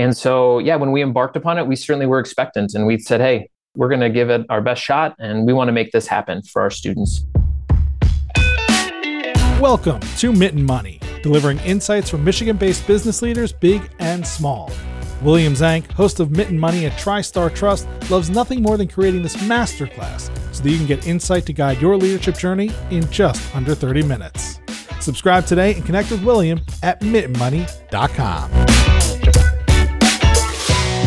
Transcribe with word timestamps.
And 0.00 0.16
so, 0.16 0.60
yeah, 0.60 0.76
when 0.76 0.92
we 0.92 1.02
embarked 1.02 1.36
upon 1.36 1.58
it, 1.58 1.66
we 1.66 1.76
certainly 1.76 2.06
were 2.06 2.20
expectant 2.20 2.72
and 2.74 2.86
we 2.86 2.98
said, 2.98 3.20
hey, 3.20 3.50
we're 3.76 3.90
going 3.90 4.00
to 4.00 4.08
give 4.08 4.30
it 4.30 4.46
our 4.48 4.62
best 4.62 4.82
shot 4.82 5.14
and 5.18 5.46
we 5.46 5.52
want 5.52 5.68
to 5.68 5.72
make 5.72 5.92
this 5.92 6.06
happen 6.06 6.40
for 6.40 6.62
our 6.62 6.70
students. 6.70 7.26
Welcome 9.60 10.00
to 10.00 10.32
Mitten 10.32 10.64
Money, 10.64 11.00
delivering 11.22 11.58
insights 11.58 12.08
from 12.08 12.24
Michigan 12.24 12.56
based 12.56 12.86
business 12.86 13.20
leaders, 13.20 13.52
big 13.52 13.90
and 13.98 14.26
small. 14.26 14.72
William 15.20 15.54
Zank, 15.54 15.92
host 15.92 16.18
of 16.18 16.30
Mitten 16.30 16.58
Money 16.58 16.86
at 16.86 16.92
TriStar 16.92 17.54
Trust, 17.54 17.86
loves 18.08 18.30
nothing 18.30 18.62
more 18.62 18.78
than 18.78 18.88
creating 18.88 19.22
this 19.22 19.36
masterclass 19.36 20.34
so 20.54 20.62
that 20.62 20.70
you 20.70 20.78
can 20.78 20.86
get 20.86 21.06
insight 21.06 21.44
to 21.44 21.52
guide 21.52 21.78
your 21.78 21.98
leadership 21.98 22.38
journey 22.38 22.70
in 22.90 23.06
just 23.10 23.54
under 23.54 23.74
30 23.74 24.04
minutes. 24.04 24.60
Subscribe 25.00 25.44
today 25.44 25.74
and 25.74 25.84
connect 25.84 26.10
with 26.10 26.24
William 26.24 26.58
at 26.82 27.02
mittenmoney.com. 27.02 28.50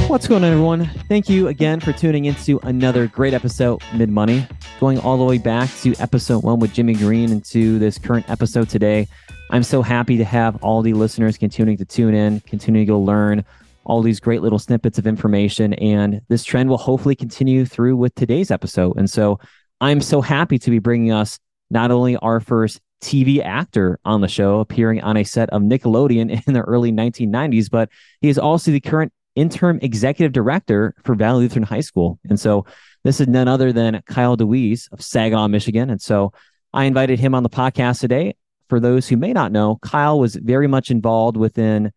What's 0.07 0.27
going 0.27 0.43
on, 0.43 0.51
everyone? 0.51 0.86
Thank 1.07 1.29
you 1.29 1.47
again 1.47 1.79
for 1.79 1.91
tuning 1.91 2.25
into 2.25 2.59
another 2.64 3.07
great 3.07 3.33
episode, 3.33 3.82
Mitten 3.93 4.14
Money. 4.14 4.45
Going 4.79 5.00
all 5.00 5.18
the 5.18 5.23
way 5.23 5.37
back 5.37 5.69
to 5.82 5.95
episode 5.95 6.43
one 6.43 6.59
with 6.59 6.73
Jimmy 6.73 6.93
Green 6.93 7.32
into 7.32 7.79
this 7.79 7.97
current 7.97 8.29
episode 8.29 8.69
today. 8.69 9.07
I'm 9.50 9.64
so 9.64 9.81
happy 9.81 10.18
to 10.18 10.23
have 10.25 10.61
all 10.64 10.81
the 10.81 10.93
listeners 10.93 11.37
continuing 11.37 11.78
to 11.78 11.86
tune 11.86 12.14
in, 12.14 12.42
continuing 12.42 12.86
to 12.87 12.97
learn 12.97 13.43
all 13.86 14.01
these 14.01 14.19
great 14.19 14.42
little 14.42 14.59
snippets 14.59 14.97
of 14.97 15.07
information. 15.07 15.73
And 15.75 16.21
this 16.28 16.43
trend 16.43 16.70
will 16.70 16.78
hopefully 16.78 17.15
continue 17.15 17.65
through 17.65 17.95
with 17.95 18.14
today's 18.14 18.51
episode. 18.51 18.97
And 18.97 19.09
so 19.09 19.39
I'm 19.81 20.01
so 20.01 20.21
happy 20.21 20.59
to 20.59 20.70
be 20.70 20.79
bringing 20.79 21.11
us 21.11 21.39
not 21.70 21.92
only 21.92 22.17
our 22.17 22.39
first 22.39 22.81
TV 23.01 23.43
actor 23.43 24.00
on 24.06 24.21
the 24.21 24.28
show, 24.28 24.59
appearing 24.59 25.01
on 25.01 25.17
a 25.17 25.23
set 25.23 25.50
of 25.50 25.61
Nickelodeon 25.61 26.43
in 26.47 26.54
the 26.54 26.61
early 26.61 26.92
1990s, 26.92 27.70
but 27.70 27.89
he 28.21 28.29
is 28.29 28.37
also 28.37 28.71
the 28.71 28.79
current 28.79 29.11
interim 29.36 29.79
executive 29.82 30.32
director 30.32 30.96
for 31.04 31.15
Valley 31.15 31.43
Lutheran 31.43 31.64
High 31.64 31.82
School. 31.82 32.19
And 32.30 32.39
so 32.39 32.66
this 33.03 33.20
is 33.20 33.28
none 33.28 33.48
other 33.48 33.73
than 33.73 34.02
Kyle 34.06 34.38
DeWeese 34.38 34.89
of 34.92 35.02
Saginaw, 35.02 35.48
Michigan. 35.48 35.89
And 35.89 36.02
so 36.02 36.34
I 36.73 36.86
invited 36.86 37.20
him 37.20 37.36
on 37.36 37.44
the 37.44 37.50
podcast 37.50 38.00
today. 38.00 38.36
For 38.70 38.80
those 38.80 39.08
who 39.08 39.17
may 39.17 39.34
not 39.34 39.52
know, 39.52 39.78
Kyle 39.81 40.20
was 40.20 40.36
very 40.36 40.67
much 40.67 40.89
involved 40.89 41.38
within 41.38 41.92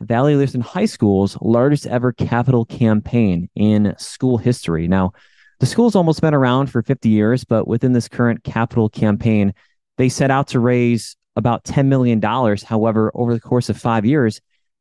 Valley 0.00 0.34
Lutheran 0.34 0.62
High 0.62 0.86
School's 0.86 1.36
largest 1.40 1.86
ever 1.86 2.12
capital 2.12 2.64
campaign 2.64 3.48
in 3.54 3.94
school 3.98 4.38
history. 4.38 4.88
Now, 4.88 5.12
the 5.60 5.66
school's 5.66 5.94
almost 5.94 6.20
been 6.20 6.34
around 6.34 6.68
for 6.68 6.82
50 6.82 7.08
years, 7.08 7.44
but 7.44 7.68
within 7.68 7.92
this 7.92 8.08
current 8.08 8.42
capital 8.42 8.88
campaign, 8.88 9.54
they 9.96 10.08
set 10.08 10.30
out 10.30 10.48
to 10.48 10.60
raise 10.60 11.16
about 11.36 11.64
$10 11.64 11.86
million. 11.86 12.20
However, 12.20 13.12
over 13.14 13.34
the 13.34 13.40
course 13.40 13.68
of 13.68 13.76
five 13.76 14.04
years, 14.04 14.40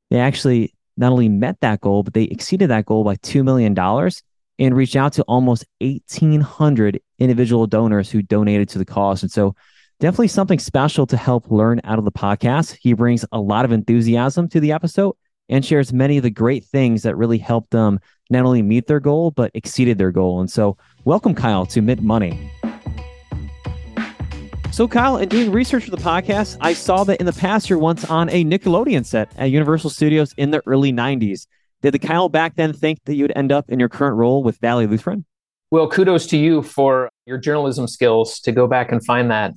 they 0.10 0.20
actually 0.20 0.74
not 0.98 1.12
only 1.12 1.30
met 1.30 1.60
that 1.62 1.82
goal, 1.82 2.04
but 2.04 2.14
they 2.14 2.24
exceeded 2.24 2.70
that 2.70 2.86
goal 2.86 3.04
by 3.04 3.16
$2 3.18 3.44
million 3.44 3.78
and 4.60 4.76
reached 4.76 4.96
out 4.96 5.14
to 5.14 5.24
almost 5.24 5.66
1,800 5.80 7.02
individual 7.20 7.68
donors 7.68 8.10
who 8.12 8.22
donated 8.22 8.70
to 8.70 8.78
the 8.78 8.86
cause. 8.86 9.24
And 9.24 9.32
so 9.32 9.56
definitely 10.00 10.28
something 10.28 10.60
special 10.60 11.08
to 11.08 11.18
help 11.18 11.50
learn 11.50 11.82
out 11.84 12.00
of 12.00 12.06
the 12.06 12.12
podcast. 12.12 12.78
He 12.80 12.94
brings 12.94 13.26
a 13.32 13.40
lot 13.40 13.66
of 13.66 13.72
enthusiasm 13.72 14.50
to 14.50 14.60
the 14.60 14.72
episode 14.72 15.16
and 15.50 15.66
shares 15.66 15.92
many 15.92 16.18
of 16.18 16.24
the 16.24 16.30
great 16.30 16.66
things 16.66 17.04
that 17.04 17.18
really 17.18 17.38
helped 17.38 17.72
them 17.72 18.00
not 18.30 18.46
only 18.46 18.62
meet 18.62 18.88
their 18.88 19.00
goal, 19.00 19.32
but 19.32 19.52
exceeded 19.54 19.98
their 19.98 20.12
goal. 20.12 20.40
And 20.40 20.50
so, 20.50 20.78
welcome, 21.04 21.36
Kyle, 21.36 21.66
to 21.68 21.82
Mitten 21.82 22.08
Money. 22.08 22.50
So, 24.72 24.88
Kyle, 24.88 25.18
in 25.18 25.28
doing 25.28 25.52
research 25.52 25.84
for 25.84 25.92
the 25.92 25.98
podcast, 25.98 26.56
I 26.62 26.72
saw 26.72 27.04
that 27.04 27.20
in 27.20 27.26
the 27.26 27.34
past 27.34 27.70
you're 27.70 27.78
once 27.78 28.06
on 28.06 28.30
a 28.30 28.46
Nickelodeon 28.46 29.06
set 29.06 29.30
at 29.38 29.52
Universal 29.52 29.90
Studios 29.90 30.34
in 30.38 30.52
the 30.52 30.64
early 30.66 30.94
90s. 30.94 31.46
Did 31.82 31.94
the 31.94 32.00
Kyle 32.00 32.30
back 32.30 32.56
then 32.56 32.72
think 32.72 33.00
that 33.04 33.16
you 33.16 33.26
would 33.26 33.34
end 33.36 33.52
up 33.52 33.70
in 33.70 33.82
your 33.82 33.90
current 33.90 34.16
role 34.16 34.44
with 34.44 34.58
Valley 34.60 34.88
Lutheran? 34.88 35.26
Well, 35.72 35.90
kudos 35.90 36.26
to 36.28 36.38
you 36.38 36.62
for 36.62 37.12
your 37.26 37.38
journalism 37.38 37.86
skills 37.86 38.40
to 38.42 38.54
go 38.54 38.66
back 38.66 38.94
and 38.94 39.04
find 39.06 39.30
that. 39.30 39.52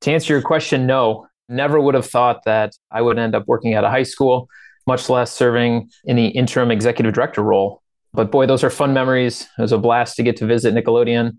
To 0.00 0.12
answer 0.12 0.32
your 0.32 0.42
question, 0.42 0.86
no, 0.86 1.26
never 1.46 1.78
would 1.78 1.94
have 1.94 2.06
thought 2.06 2.44
that 2.46 2.72
I 2.90 3.02
would 3.02 3.18
end 3.18 3.34
up 3.34 3.46
working 3.46 3.74
at 3.74 3.84
a 3.84 3.90
high 3.90 4.02
school, 4.02 4.48
much 4.86 5.10
less 5.10 5.30
serving 5.30 5.90
in 6.04 6.16
the 6.16 6.28
interim 6.28 6.70
executive 6.70 7.12
director 7.12 7.42
role. 7.42 7.82
But 8.14 8.30
boy, 8.30 8.46
those 8.46 8.64
are 8.64 8.70
fun 8.70 8.94
memories. 8.94 9.42
It 9.58 9.62
was 9.62 9.72
a 9.72 9.78
blast 9.78 10.16
to 10.16 10.22
get 10.22 10.38
to 10.38 10.46
visit 10.46 10.72
Nickelodeon. 10.72 11.32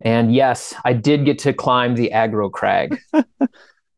And 0.00 0.34
yes, 0.34 0.74
I 0.84 0.92
did 0.92 1.24
get 1.24 1.38
to 1.40 1.52
climb 1.52 1.94
the 1.94 2.10
aggro 2.14 2.50
crag. 2.50 2.98
well, 3.12 3.26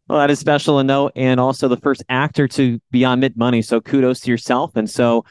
that 0.08 0.30
is 0.30 0.38
special 0.38 0.82
to. 0.82 1.10
And 1.14 1.38
also 1.38 1.68
the 1.68 1.76
first 1.76 2.02
actor 2.08 2.48
to 2.48 2.80
be 2.90 3.04
on 3.04 3.20
Mitten 3.20 3.38
Money. 3.38 3.62
So 3.62 3.80
kudos 3.80 4.20
to 4.20 4.30
yourself. 4.30 4.76
And 4.76 4.90
so 4.90 5.24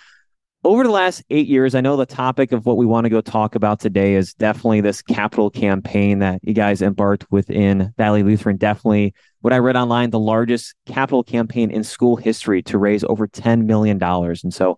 over 0.64 0.84
the 0.84 0.92
last 0.92 1.24
eight 1.32 1.48
years, 1.48 1.74
I 1.74 1.82
know 1.82 1.98
the 1.98 2.06
topic 2.06 2.52
of 2.52 2.66
what 2.66 2.78
we 2.78 2.86
want 2.86 3.06
to 3.06 3.09
go 3.09 3.20
talk 3.20 3.56
about 3.56 3.80
today 3.80 4.14
is 4.14 4.36
definitely 4.36 4.82
this 4.82 5.02
capital 5.02 5.50
campaign 5.50 6.20
that 6.20 6.40
you 6.44 6.54
guys 6.54 6.84
embarked 6.84 7.26
within 7.32 7.92
Valley 7.98 8.22
Lutheran. 8.22 8.58
Definitely 8.58 9.16
what 9.40 9.53
I 9.53 9.58
read 9.58 9.76
online, 9.76 10.12
the 10.12 10.20
largest 10.20 10.76
capital 10.86 11.24
campaign 11.24 11.72
in 11.72 11.84
school 11.84 12.16
history 12.16 12.62
to 12.64 12.78
raise 12.78 13.03
over 13.03 13.28
$10 13.28 13.66
million. 13.66 14.02
And 14.02 14.53
so, 14.53 14.78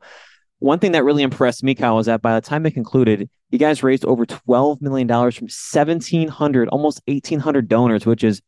one 0.59 0.79
thing 0.79 0.93
that 0.93 1.03
really 1.03 1.23
impressed 1.23 1.61
me, 1.61 1.75
Kyle, 1.75 1.97
was 1.97 2.05
that 2.05 2.21
by 2.21 2.35
the 2.35 2.41
time 2.41 2.65
it 2.65 2.71
concluded, 2.71 3.29
you 3.53 3.59
guys 3.59 3.83
raised 3.83 4.03
over 4.03 4.25
$12 4.25 4.81
million 4.81 5.07
from 5.07 5.45
1,700, 5.45 6.69
almost 6.69 7.01
1,800 7.05 7.67
donors, 7.67 8.03
which 8.03 8.23
is 8.23 8.41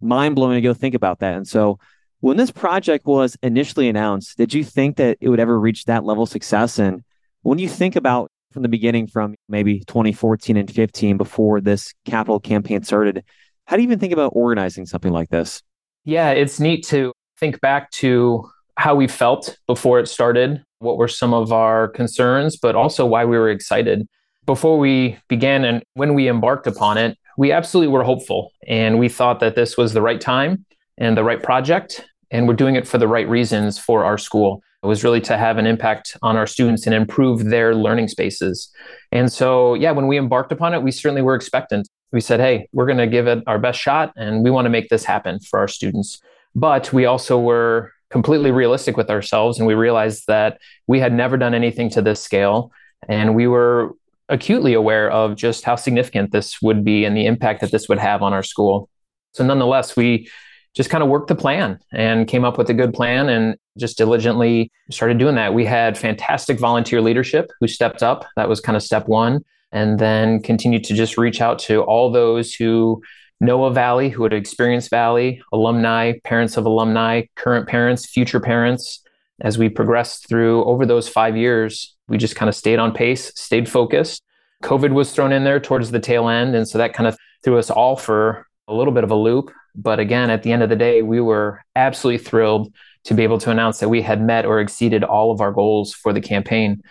mind 0.00 0.34
blowing 0.34 0.54
to 0.54 0.62
go 0.62 0.72
think 0.72 0.94
about 0.94 1.18
that. 1.18 1.36
And 1.36 1.46
so, 1.46 1.78
when 2.20 2.38
this 2.38 2.50
project 2.50 3.04
was 3.04 3.36
initially 3.42 3.88
announced, 3.90 4.38
did 4.38 4.54
you 4.54 4.64
think 4.64 4.96
that 4.96 5.18
it 5.20 5.28
would 5.28 5.38
ever 5.38 5.60
reach 5.60 5.84
that 5.84 6.04
level 6.04 6.22
of 6.22 6.30
success? 6.30 6.78
And 6.78 7.04
when 7.42 7.58
you 7.58 7.68
think 7.68 7.94
about 7.94 8.30
from 8.52 8.62
the 8.62 8.70
beginning, 8.70 9.06
from 9.06 9.34
maybe 9.46 9.80
2014 9.80 10.56
and 10.56 10.70
15, 10.70 11.18
before 11.18 11.60
this 11.60 11.92
capital 12.06 12.40
campaign 12.40 12.82
started, 12.82 13.22
how 13.66 13.76
do 13.76 13.82
you 13.82 13.88
even 13.88 13.98
think 13.98 14.14
about 14.14 14.32
organizing 14.34 14.86
something 14.86 15.12
like 15.12 15.28
this? 15.28 15.62
Yeah, 16.04 16.30
it's 16.30 16.58
neat 16.58 16.86
to 16.86 17.12
think 17.38 17.60
back 17.60 17.90
to 17.92 18.48
how 18.78 18.94
we 18.94 19.06
felt 19.06 19.58
before 19.66 20.00
it 20.00 20.08
started, 20.08 20.64
what 20.78 20.96
were 20.96 21.08
some 21.08 21.34
of 21.34 21.52
our 21.52 21.88
concerns, 21.88 22.56
but 22.56 22.74
also 22.74 23.04
why 23.04 23.26
we 23.26 23.36
were 23.36 23.50
excited. 23.50 24.08
Before 24.46 24.78
we 24.78 25.18
began 25.28 25.64
and 25.64 25.82
when 25.94 26.14
we 26.14 26.28
embarked 26.28 26.68
upon 26.68 26.98
it, 26.98 27.18
we 27.36 27.50
absolutely 27.50 27.92
were 27.92 28.04
hopeful 28.04 28.52
and 28.66 28.98
we 28.98 29.08
thought 29.08 29.40
that 29.40 29.56
this 29.56 29.76
was 29.76 29.92
the 29.92 30.00
right 30.00 30.20
time 30.20 30.64
and 30.98 31.16
the 31.16 31.24
right 31.24 31.42
project, 31.42 32.06
and 32.30 32.48
we're 32.48 32.54
doing 32.54 32.76
it 32.76 32.86
for 32.88 32.96
the 32.96 33.08
right 33.08 33.28
reasons 33.28 33.78
for 33.78 34.04
our 34.04 34.16
school. 34.16 34.62
It 34.82 34.86
was 34.86 35.04
really 35.04 35.20
to 35.22 35.36
have 35.36 35.58
an 35.58 35.66
impact 35.66 36.16
on 36.22 36.36
our 36.36 36.46
students 36.46 36.86
and 36.86 36.94
improve 36.94 37.46
their 37.46 37.74
learning 37.74 38.08
spaces. 38.08 38.70
And 39.10 39.32
so, 39.32 39.74
yeah, 39.74 39.90
when 39.90 40.06
we 40.06 40.16
embarked 40.16 40.52
upon 40.52 40.74
it, 40.74 40.82
we 40.82 40.92
certainly 40.92 41.22
were 41.22 41.34
expectant. 41.34 41.88
We 42.12 42.20
said, 42.20 42.40
hey, 42.40 42.68
we're 42.72 42.86
going 42.86 42.98
to 42.98 43.06
give 43.06 43.26
it 43.26 43.42
our 43.46 43.58
best 43.58 43.80
shot 43.80 44.12
and 44.16 44.44
we 44.44 44.50
want 44.50 44.66
to 44.66 44.70
make 44.70 44.88
this 44.88 45.04
happen 45.04 45.40
for 45.40 45.58
our 45.58 45.68
students. 45.68 46.20
But 46.54 46.92
we 46.92 47.04
also 47.04 47.38
were 47.38 47.92
completely 48.10 48.52
realistic 48.52 48.96
with 48.96 49.10
ourselves 49.10 49.58
and 49.58 49.66
we 49.66 49.74
realized 49.74 50.28
that 50.28 50.58
we 50.86 51.00
had 51.00 51.12
never 51.12 51.36
done 51.36 51.52
anything 51.52 51.90
to 51.90 52.00
this 52.00 52.22
scale. 52.22 52.70
And 53.08 53.34
we 53.34 53.48
were 53.48 53.92
acutely 54.28 54.74
aware 54.74 55.10
of 55.10 55.36
just 55.36 55.64
how 55.64 55.76
significant 55.76 56.32
this 56.32 56.60
would 56.62 56.84
be 56.84 57.04
and 57.04 57.16
the 57.16 57.26
impact 57.26 57.60
that 57.60 57.70
this 57.70 57.88
would 57.88 57.98
have 57.98 58.22
on 58.22 58.32
our 58.32 58.42
school. 58.42 58.88
So, 59.32 59.44
nonetheless, 59.44 59.96
we 59.96 60.28
just 60.74 60.90
kind 60.90 61.02
of 61.02 61.08
worked 61.08 61.28
the 61.28 61.34
plan 61.34 61.78
and 61.92 62.28
came 62.28 62.44
up 62.44 62.58
with 62.58 62.68
a 62.68 62.74
good 62.74 62.92
plan 62.92 63.28
and 63.28 63.56
just 63.78 63.96
diligently 63.96 64.70
started 64.90 65.18
doing 65.18 65.34
that. 65.34 65.54
We 65.54 65.64
had 65.64 65.96
fantastic 65.96 66.58
volunteer 66.58 67.00
leadership 67.00 67.50
who 67.60 67.66
stepped 67.66 68.02
up. 68.02 68.26
That 68.36 68.48
was 68.48 68.60
kind 68.60 68.76
of 68.76 68.82
step 68.82 69.08
one. 69.08 69.42
And 69.72 69.98
then 69.98 70.42
continued 70.42 70.84
to 70.84 70.94
just 70.94 71.16
reach 71.16 71.40
out 71.40 71.58
to 71.60 71.82
all 71.82 72.10
those 72.10 72.54
who 72.54 73.02
know 73.40 73.64
a 73.64 73.72
Valley, 73.72 74.08
who 74.08 74.22
had 74.22 74.32
experienced 74.32 74.90
Valley, 74.90 75.42
alumni, 75.52 76.14
parents 76.24 76.56
of 76.56 76.66
alumni, 76.66 77.22
current 77.36 77.68
parents, 77.68 78.06
future 78.06 78.40
parents. 78.40 79.02
As 79.40 79.58
we 79.58 79.68
progressed 79.68 80.28
through 80.28 80.64
over 80.64 80.86
those 80.86 81.08
five 81.08 81.36
years, 81.36 81.94
we 82.08 82.18
just 82.18 82.36
kind 82.36 82.48
of 82.48 82.54
stayed 82.54 82.78
on 82.78 82.92
pace, 82.92 83.32
stayed 83.34 83.68
focused. 83.68 84.22
COVID 84.62 84.92
was 84.92 85.12
thrown 85.12 85.32
in 85.32 85.44
there 85.44 85.60
towards 85.60 85.90
the 85.90 86.00
tail 86.00 86.28
end. 86.28 86.54
And 86.54 86.66
so 86.66 86.78
that 86.78 86.94
kind 86.94 87.06
of 87.06 87.18
threw 87.44 87.58
us 87.58 87.70
all 87.70 87.96
for 87.96 88.46
a 88.68 88.74
little 88.74 88.92
bit 88.92 89.04
of 89.04 89.10
a 89.10 89.14
loop. 89.14 89.52
But 89.74 90.00
again, 90.00 90.30
at 90.30 90.42
the 90.42 90.52
end 90.52 90.62
of 90.62 90.70
the 90.70 90.76
day, 90.76 91.02
we 91.02 91.20
were 91.20 91.62
absolutely 91.74 92.24
thrilled 92.24 92.72
to 93.04 93.14
be 93.14 93.22
able 93.22 93.38
to 93.38 93.50
announce 93.50 93.78
that 93.80 93.88
we 93.88 94.02
had 94.02 94.22
met 94.22 94.46
or 94.46 94.60
exceeded 94.60 95.04
all 95.04 95.30
of 95.30 95.40
our 95.40 95.52
goals 95.52 95.92
for 95.92 96.12
the 96.12 96.20
campaign. 96.20 96.82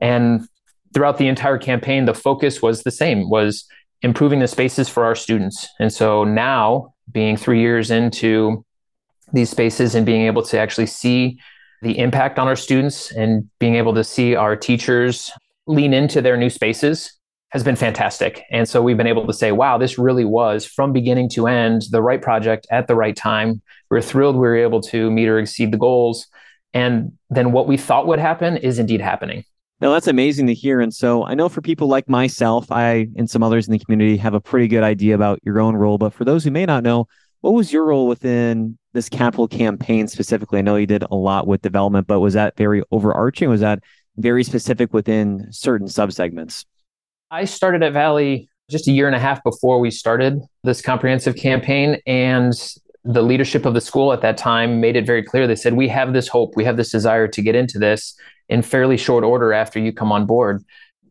And 0.00 0.46
throughout 0.94 1.18
the 1.18 1.28
entire 1.28 1.58
campaign, 1.58 2.04
the 2.04 2.14
focus 2.14 2.62
was 2.62 2.82
the 2.82 2.90
same, 2.90 3.28
was 3.28 3.66
improving 4.02 4.38
the 4.38 4.48
spaces 4.48 4.88
for 4.88 5.04
our 5.04 5.14
students. 5.14 5.68
And 5.80 5.92
so 5.92 6.24
now, 6.24 6.94
being 7.12 7.36
three 7.36 7.60
years 7.60 7.90
into 7.90 8.64
these 9.32 9.50
spaces 9.50 9.94
and 9.94 10.06
being 10.06 10.22
able 10.22 10.42
to 10.42 10.58
actually 10.58 10.86
see 10.86 11.38
the 11.86 11.96
impact 12.00 12.36
on 12.36 12.48
our 12.48 12.56
students 12.56 13.12
and 13.12 13.48
being 13.60 13.76
able 13.76 13.94
to 13.94 14.02
see 14.02 14.34
our 14.34 14.56
teachers 14.56 15.30
lean 15.68 15.94
into 15.94 16.20
their 16.20 16.36
new 16.36 16.50
spaces 16.50 17.12
has 17.50 17.62
been 17.62 17.76
fantastic. 17.76 18.42
And 18.50 18.68
so 18.68 18.82
we've 18.82 18.96
been 18.96 19.06
able 19.06 19.24
to 19.24 19.32
say, 19.32 19.52
wow, 19.52 19.78
this 19.78 19.96
really 19.96 20.24
was 20.24 20.66
from 20.66 20.92
beginning 20.92 21.28
to 21.30 21.46
end 21.46 21.82
the 21.92 22.02
right 22.02 22.20
project 22.20 22.66
at 22.72 22.88
the 22.88 22.96
right 22.96 23.14
time. 23.14 23.62
We're 23.88 24.00
thrilled 24.00 24.34
we 24.34 24.40
were 24.40 24.56
able 24.56 24.80
to 24.82 25.12
meet 25.12 25.28
or 25.28 25.38
exceed 25.38 25.72
the 25.72 25.78
goals. 25.78 26.26
And 26.74 27.12
then 27.30 27.52
what 27.52 27.68
we 27.68 27.76
thought 27.76 28.08
would 28.08 28.18
happen 28.18 28.56
is 28.56 28.80
indeed 28.80 29.00
happening. 29.00 29.44
Now 29.80 29.92
that's 29.92 30.08
amazing 30.08 30.48
to 30.48 30.54
hear. 30.54 30.80
And 30.80 30.92
so 30.92 31.24
I 31.24 31.34
know 31.34 31.48
for 31.48 31.60
people 31.60 31.86
like 31.86 32.08
myself, 32.08 32.72
I 32.72 33.06
and 33.16 33.30
some 33.30 33.44
others 33.44 33.68
in 33.68 33.72
the 33.72 33.78
community 33.78 34.16
have 34.16 34.34
a 34.34 34.40
pretty 34.40 34.66
good 34.66 34.82
idea 34.82 35.14
about 35.14 35.38
your 35.44 35.60
own 35.60 35.76
role. 35.76 35.98
But 35.98 36.14
for 36.14 36.24
those 36.24 36.42
who 36.42 36.50
may 36.50 36.66
not 36.66 36.82
know, 36.82 37.06
what 37.40 37.52
was 37.52 37.72
your 37.72 37.84
role 37.84 38.06
within 38.06 38.78
this 38.92 39.08
capital 39.08 39.48
campaign 39.48 40.08
specifically? 40.08 40.58
I 40.58 40.62
know 40.62 40.76
you 40.76 40.86
did 40.86 41.04
a 41.10 41.14
lot 41.14 41.46
with 41.46 41.62
development, 41.62 42.06
but 42.06 42.20
was 42.20 42.34
that 42.34 42.56
very 42.56 42.82
overarching? 42.90 43.48
Was 43.48 43.60
that 43.60 43.82
very 44.16 44.42
specific 44.44 44.92
within 44.92 45.46
certain 45.50 45.86
subsegments? 45.86 46.64
I 47.30 47.44
started 47.44 47.82
at 47.82 47.92
Valley 47.92 48.48
just 48.70 48.88
a 48.88 48.92
year 48.92 49.06
and 49.06 49.14
a 49.14 49.20
half 49.20 49.42
before 49.44 49.78
we 49.78 49.90
started 49.90 50.40
this 50.64 50.80
comprehensive 50.82 51.36
campaign. 51.36 52.00
And 52.06 52.54
the 53.04 53.22
leadership 53.22 53.64
of 53.64 53.74
the 53.74 53.80
school 53.80 54.12
at 54.12 54.22
that 54.22 54.36
time 54.36 54.80
made 54.80 54.96
it 54.96 55.06
very 55.06 55.22
clear. 55.22 55.46
They 55.46 55.56
said, 55.56 55.74
We 55.74 55.88
have 55.88 56.12
this 56.12 56.28
hope, 56.28 56.56
we 56.56 56.64
have 56.64 56.76
this 56.76 56.90
desire 56.90 57.28
to 57.28 57.42
get 57.42 57.54
into 57.54 57.78
this 57.78 58.16
in 58.48 58.62
fairly 58.62 58.96
short 58.96 59.24
order 59.24 59.52
after 59.52 59.78
you 59.78 59.92
come 59.92 60.12
on 60.12 60.26
board. 60.26 60.64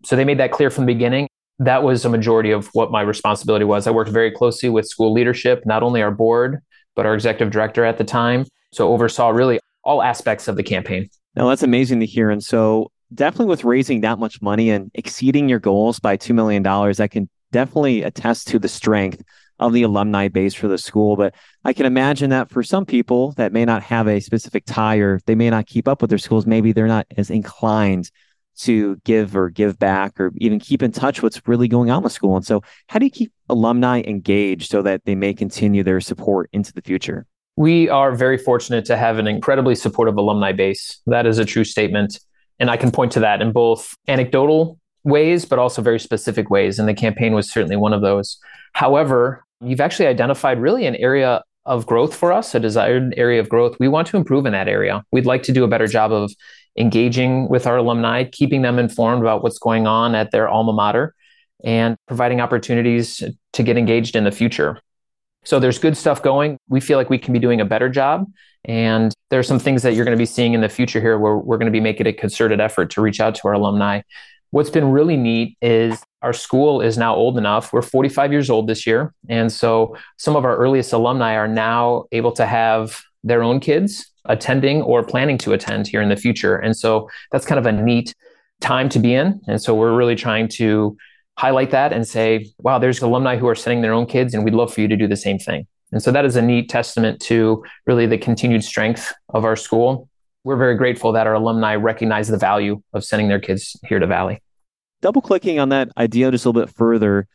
So 0.04 0.16
they 0.16 0.26
made 0.26 0.40
that 0.40 0.52
clear 0.52 0.70
from 0.70 0.86
the 0.86 0.94
beginning. 0.94 1.28
That 1.60 1.84
was 1.84 2.04
a 2.06 2.10
majority 2.10 2.52
of 2.52 2.68
what 2.74 2.92
my 2.92 3.02
responsibility 3.02 3.66
was. 3.66 3.88
I 3.88 3.92
worked 3.92 4.12
very 4.12 4.32
closely 4.32 4.70
with 4.70 4.88
school 4.88 5.14
leadership, 5.14 5.64
not 5.66 5.84
only 5.84 6.02
our 6.02 6.12
board, 6.12 6.60
but 6.96 7.06
our 7.06 7.14
executive 7.14 7.52
director 7.52 7.86
at 7.86 7.98
the 7.98 8.04
time. 8.04 8.46
So 8.74 8.90
oversaw 8.90 9.30
really 9.30 9.60
all 9.84 10.02
aspects 10.02 10.48
of 10.48 10.58
the 10.58 10.64
campaign. 10.64 11.10
Now 11.36 11.48
that's 11.48 11.64
amazing 11.64 12.00
to 12.02 12.06
hear. 12.06 12.30
And 12.30 12.44
so 12.44 12.92
definitely 13.14 13.48
with 13.48 13.64
raising 13.64 14.02
that 14.02 14.20
much 14.20 14.42
money 14.42 14.70
and 14.70 14.92
exceeding 14.94 15.48
your 15.48 15.60
goals 15.60 16.00
by 16.00 16.18
$2 16.18 16.34
million, 16.34 16.64
that 16.64 17.10
can 17.12 17.30
definitely 17.52 18.04
attest 18.04 18.48
to 18.50 18.60
the 18.60 18.68
strength 18.68 19.24
of 19.60 19.72
the 19.72 19.84
alumni 19.84 20.28
base 20.28 20.54
for 20.54 20.68
the 20.68 20.78
school. 20.78 21.16
But 21.16 21.34
I 21.64 21.72
can 21.72 21.86
imagine 21.86 22.32
that 22.32 22.50
for 22.50 22.64
some 22.64 22.86
people 22.86 23.32
that 23.34 23.54
may 23.54 23.64
not 23.64 23.84
have 23.84 24.08
a 24.08 24.20
specific 24.20 24.66
tie 24.66 24.98
or 24.98 25.20
they 25.26 25.36
may 25.36 25.50
not 25.50 25.68
keep 25.68 25.88
up 25.88 26.02
with 26.02 26.10
their 26.10 26.20
schools, 26.20 26.46
maybe 26.46 26.74
they're 26.74 26.88
not 26.88 27.08
as 27.16 27.30
inclined 27.30 28.12
to 28.58 28.98
give 29.04 29.36
or 29.36 29.50
give 29.50 29.78
back 29.78 30.20
or 30.20 30.32
even 30.38 30.60
keep 30.60 30.82
in 30.82 30.92
touch 30.92 31.22
what's 31.22 31.42
really 31.48 31.68
going 31.68 31.90
on 31.90 32.04
with 32.04 32.12
school. 32.12 32.36
And 32.36 32.46
so 32.46 32.62
how 32.88 33.00
do 33.00 33.06
you 33.06 33.12
keep 33.12 33.32
alumni 33.50 34.02
engaged 34.02 34.72
so 34.72 34.82
that 34.82 35.04
they 35.06 35.16
may 35.16 35.34
continue 35.34 35.84
their 35.84 36.02
support 36.02 36.50
into 36.54 36.74
the 36.74 36.82
future? 36.82 37.26
We 37.58 37.90
are 37.90 38.14
very 38.14 38.38
fortunate 38.38 38.86
to 38.86 38.98
have 38.98 39.18
an 39.18 39.28
incredibly 39.28 39.76
supportive 39.76 40.18
alumni 40.18 40.52
base. 40.52 41.02
That 41.08 41.26
is 41.26 41.38
a 41.38 41.46
true 41.46 41.64
statement. 41.64 42.20
And 42.60 42.70
I 42.70 42.78
can 42.78 42.92
point 42.92 43.12
to 43.14 43.20
that 43.22 43.42
in 43.42 43.52
both 43.52 43.96
anecdotal 44.08 44.80
ways, 45.04 45.46
but 45.46 45.60
also 45.60 45.82
very 45.82 46.00
specific 46.00 46.50
ways. 46.50 46.80
And 46.80 46.88
the 46.88 46.94
campaign 46.94 47.34
was 47.34 47.52
certainly 47.52 47.76
one 47.76 47.94
of 47.94 48.02
those. 48.02 48.38
However, 48.74 49.46
you've 49.62 49.82
actually 49.82 50.08
identified 50.08 50.60
really 50.60 50.86
an 50.86 50.96
area 50.96 51.44
of 51.66 51.86
growth 51.86 52.16
for 52.16 52.32
us, 52.32 52.54
a 52.54 52.60
desired 52.60 53.14
area 53.18 53.40
of 53.40 53.50
growth. 53.50 53.76
We 53.80 53.88
want 53.88 54.08
to 54.10 54.18
improve 54.18 54.46
in 54.46 54.52
that 54.52 54.68
area. 54.68 55.04
We'd 55.12 55.26
like 55.26 55.44
to 55.44 55.52
do 55.52 55.64
a 55.64 55.68
better 55.68 55.88
job 55.88 56.12
of 56.12 56.32
engaging 56.78 57.50
with 57.50 57.68
our 57.68 57.78
alumni, 57.78 58.24
keeping 58.24 58.62
them 58.62 58.80
informed 58.80 59.22
about 59.22 59.44
what's 59.44 59.60
going 59.60 59.88
on 59.88 60.16
at 60.16 60.32
their 60.32 60.48
alma 60.50 60.74
mater, 60.74 61.16
and 61.64 61.96
providing 62.08 62.42
opportunities 62.42 63.24
to 63.54 63.64
get 63.64 63.78
engaged 63.78 64.16
in 64.16 64.24
the 64.24 64.32
future. 64.32 64.80
So 65.46 65.60
there's 65.60 65.80
good 65.80 65.96
stuff 65.96 66.22
going. 66.22 66.58
We 66.68 66.80
feel 66.80 66.98
like 66.98 67.10
we 67.10 67.18
can 67.18 67.34
be 67.34 67.40
doing 67.40 67.62
a 67.62 67.66
better 67.66 67.88
job. 67.88 68.26
And 68.66 69.14
there 69.30 69.40
are 69.40 69.44
some 69.44 69.60
things 69.60 69.84
that 69.84 69.94
you're 69.94 70.06
going 70.06 70.18
to 70.18 70.22
be 70.22 70.26
seeing 70.26 70.54
in 70.54 70.62
the 70.62 70.70
future 70.70 71.00
here 71.00 71.20
where 71.20 71.38
we're 71.38 71.58
going 71.58 71.72
to 71.72 71.72
be 71.72 71.80
making 71.80 72.08
a 72.08 72.14
concerted 72.14 72.60
effort 72.60 72.90
to 72.92 73.02
reach 73.02 73.20
out 73.20 73.36
to 73.36 73.48
our 73.48 73.54
alumni. 73.54 74.02
What's 74.50 74.72
been 74.72 74.90
really 74.90 75.18
neat 75.18 75.58
is 75.62 76.02
our 76.22 76.34
school 76.34 76.82
is 76.82 76.98
now 76.98 77.16
old 77.16 77.38
enough. 77.38 77.72
We're 77.72 77.84
45 77.84 78.32
years 78.32 78.50
old 78.50 78.68
this 78.68 78.88
year. 78.88 79.14
And 79.30 79.52
so 79.52 79.96
some 80.18 80.36
of 80.36 80.46
our 80.46 80.58
earliest 80.58 80.94
alumni 80.94 81.36
are 81.36 81.48
now 81.48 82.06
able 82.12 82.32
to 82.34 82.46
have 82.46 83.02
their 83.24 83.44
own 83.44 83.60
kids 83.60 84.12
attending 84.26 84.82
or 84.82 85.04
planning 85.04 85.38
to 85.40 85.54
attend 85.54 85.88
here 85.88 86.02
in 86.02 86.10
the 86.10 86.16
future. 86.16 86.56
And 86.56 86.76
so 86.76 87.10
that's 87.32 87.46
kind 87.46 87.60
of 87.60 87.66
a 87.66 87.72
neat 87.72 88.16
time 88.62 88.90
to 88.90 89.00
be 89.00 89.14
in. 89.14 89.42
And 89.48 89.62
so 89.62 89.76
we're 89.76 89.96
really 89.96 90.16
trying 90.16 90.48
to 90.50 90.96
highlight 91.38 91.72
that 91.72 91.92
and 91.92 92.08
say, 92.08 92.52
wow, 92.60 92.80
there's 92.80 93.02
alumni 93.02 93.36
who 93.36 93.48
are 93.48 93.56
sending 93.56 93.82
their 93.82 93.92
own 93.92 94.06
kids, 94.06 94.34
and 94.34 94.46
we'd 94.46 94.54
love 94.54 94.74
for 94.74 94.82
you 94.82 94.88
to 94.88 94.96
do 94.96 95.08
the 95.08 95.18
same 95.18 95.38
thing. 95.38 95.68
And 95.92 96.02
so 96.02 96.12
that 96.12 96.26
is 96.26 96.36
a 96.36 96.42
neat 96.42 96.70
testament 96.70 97.20
to 97.24 97.64
really 97.86 98.06
the 98.06 98.18
continued 98.18 98.64
strength 98.64 99.14
of 99.30 99.44
our 99.44 99.56
school. 99.56 100.08
We're 100.46 100.56
very 100.56 100.76
grateful 100.76 101.12
that 101.12 101.28
our 101.28 101.34
alumni 101.34 101.76
recognize 101.76 102.28
the 102.30 102.38
value 102.38 102.82
of 102.94 103.04
sending 103.04 103.28
their 103.28 103.40
kids 103.40 103.76
here 103.88 104.00
to 104.00 104.08
Valley. 104.08 104.42
Double 105.02 105.22
clicking 105.22 105.60
on 105.60 105.70
that 105.70 105.90
idea 105.98 106.32
just 106.32 106.46
a 106.46 106.50
little 106.50 106.66
bit 106.66 106.74
further, 106.74 107.28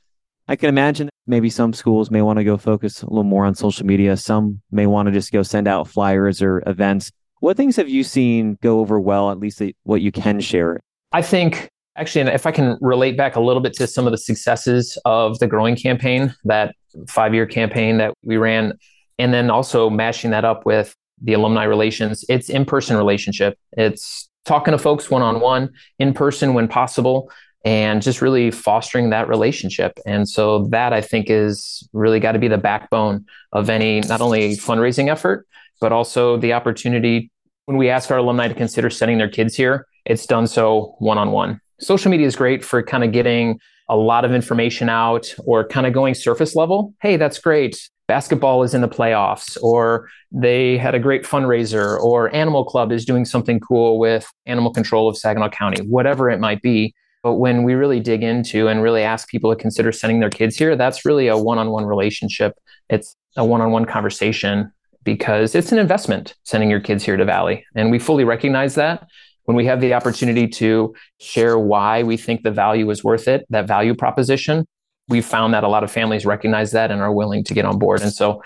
I 0.48 0.56
can 0.56 0.68
imagine 0.68 1.09
maybe 1.30 1.48
some 1.48 1.72
schools 1.72 2.10
may 2.10 2.20
want 2.20 2.38
to 2.38 2.44
go 2.44 2.56
focus 2.58 3.02
a 3.02 3.06
little 3.06 3.24
more 3.24 3.46
on 3.46 3.54
social 3.54 3.86
media. 3.86 4.16
Some 4.16 4.60
may 4.70 4.86
want 4.86 5.06
to 5.06 5.12
just 5.12 5.32
go 5.32 5.42
send 5.42 5.66
out 5.66 5.88
flyers 5.88 6.42
or 6.42 6.62
events. 6.66 7.10
What 7.38 7.56
things 7.56 7.76
have 7.76 7.88
you 7.88 8.04
seen 8.04 8.58
go 8.60 8.80
over 8.80 9.00
well, 9.00 9.30
at 9.30 9.38
least 9.38 9.62
what 9.84 10.02
you 10.02 10.12
can 10.12 10.40
share? 10.40 10.80
I 11.12 11.22
think 11.22 11.70
Actually, 11.96 12.22
and 12.22 12.30
if 12.30 12.46
I 12.46 12.52
can 12.52 12.78
relate 12.80 13.16
back 13.16 13.36
a 13.36 13.40
little 13.40 13.60
bit 13.60 13.74
to 13.74 13.86
some 13.86 14.06
of 14.06 14.12
the 14.12 14.16
successes 14.16 14.96
of 15.04 15.38
the 15.38 15.46
growing 15.46 15.76
campaign, 15.76 16.34
that 16.44 16.74
five 17.08 17.34
year 17.34 17.46
campaign 17.46 17.98
that 17.98 18.14
we 18.22 18.36
ran, 18.36 18.72
and 19.18 19.34
then 19.34 19.50
also 19.50 19.90
mashing 19.90 20.30
that 20.30 20.44
up 20.44 20.64
with 20.64 20.94
the 21.20 21.34
alumni 21.34 21.64
relations, 21.64 22.24
it's 22.28 22.48
in 22.48 22.64
person 22.64 22.96
relationship. 22.96 23.58
It's 23.72 24.30
talking 24.46 24.72
to 24.72 24.78
folks 24.78 25.10
one 25.10 25.20
on 25.20 25.40
one, 25.40 25.70
in 25.98 26.14
person 26.14 26.54
when 26.54 26.68
possible, 26.68 27.30
and 27.64 28.02
just 28.02 28.22
really 28.22 28.50
fostering 28.50 29.10
that 29.10 29.28
relationship. 29.28 29.98
And 30.06 30.28
so 30.28 30.66
that 30.68 30.92
I 30.92 31.00
think 31.00 31.26
is 31.28 31.86
really 31.92 32.20
got 32.20 32.32
to 32.32 32.38
be 32.38 32.48
the 32.48 32.58
backbone 32.58 33.26
of 33.52 33.68
any 33.68 34.00
not 34.00 34.20
only 34.20 34.56
fundraising 34.56 35.10
effort, 35.10 35.46
but 35.80 35.92
also 35.92 36.36
the 36.36 36.52
opportunity 36.52 37.30
when 37.66 37.76
we 37.76 37.88
ask 37.88 38.10
our 38.10 38.18
alumni 38.18 38.48
to 38.48 38.54
consider 38.54 38.90
sending 38.90 39.18
their 39.18 39.28
kids 39.28 39.54
here, 39.54 39.86
it's 40.04 40.26
done 40.26 40.46
so 40.46 40.96
one 40.98 41.18
on 41.18 41.30
one 41.30 41.60
social 41.80 42.10
media 42.10 42.26
is 42.26 42.36
great 42.36 42.64
for 42.64 42.82
kind 42.82 43.02
of 43.02 43.12
getting 43.12 43.58
a 43.88 43.96
lot 43.96 44.24
of 44.24 44.32
information 44.32 44.88
out 44.88 45.34
or 45.44 45.66
kind 45.66 45.86
of 45.86 45.92
going 45.92 46.14
surface 46.14 46.54
level. 46.54 46.94
Hey, 47.02 47.16
that's 47.16 47.38
great. 47.38 47.90
Basketball 48.06 48.62
is 48.62 48.74
in 48.74 48.80
the 48.80 48.88
playoffs, 48.88 49.56
or 49.62 50.08
they 50.32 50.76
had 50.76 50.94
a 50.94 50.98
great 50.98 51.22
fundraiser, 51.24 51.98
or 52.00 52.32
Animal 52.34 52.64
Club 52.64 52.92
is 52.92 53.04
doing 53.04 53.24
something 53.24 53.60
cool 53.60 53.98
with 53.98 54.28
animal 54.46 54.72
control 54.72 55.08
of 55.08 55.16
Saginaw 55.16 55.50
County, 55.50 55.82
whatever 55.82 56.28
it 56.28 56.40
might 56.40 56.60
be. 56.60 56.94
But 57.22 57.34
when 57.34 57.64
we 57.64 57.74
really 57.74 58.00
dig 58.00 58.22
into 58.22 58.68
and 58.68 58.82
really 58.82 59.02
ask 59.02 59.28
people 59.28 59.54
to 59.54 59.60
consider 59.60 59.92
sending 59.92 60.20
their 60.20 60.30
kids 60.30 60.56
here, 60.56 60.74
that's 60.76 61.04
really 61.04 61.28
a 61.28 61.36
one 61.36 61.58
on 61.58 61.70
one 61.70 61.84
relationship. 61.84 62.58
It's 62.88 63.14
a 63.36 63.44
one 63.44 63.60
on 63.60 63.70
one 63.70 63.84
conversation 63.84 64.72
because 65.04 65.54
it's 65.54 65.72
an 65.72 65.78
investment 65.78 66.34
sending 66.44 66.70
your 66.70 66.80
kids 66.80 67.04
here 67.04 67.16
to 67.16 67.24
Valley. 67.24 67.64
And 67.74 67.90
we 67.90 67.98
fully 67.98 68.24
recognize 68.24 68.74
that 68.76 69.06
when 69.44 69.56
we 69.56 69.66
have 69.66 69.80
the 69.80 69.94
opportunity 69.94 70.46
to 70.46 70.94
share 71.18 71.58
why 71.58 72.02
we 72.02 72.16
think 72.16 72.42
the 72.42 72.50
value 72.50 72.88
is 72.90 73.02
worth 73.02 73.28
it, 73.28 73.46
that 73.50 73.66
value 73.66 73.94
proposition, 73.94 74.66
we've 75.08 75.24
found 75.24 75.54
that 75.54 75.64
a 75.64 75.68
lot 75.68 75.84
of 75.84 75.90
families 75.90 76.24
recognize 76.24 76.70
that 76.72 76.90
and 76.90 77.00
are 77.00 77.12
willing 77.12 77.44
to 77.44 77.54
get 77.54 77.64
on 77.64 77.78
board. 77.78 78.00
And 78.00 78.12
so 78.12 78.42